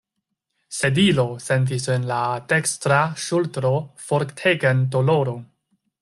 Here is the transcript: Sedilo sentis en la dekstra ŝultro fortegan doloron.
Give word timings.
Sedilo 0.75 1.25
sentis 1.47 1.85
en 1.97 2.07
la 2.13 2.21
dekstra 2.53 3.01
ŝultro 3.25 3.73
fortegan 4.09 4.81
doloron. 4.97 5.45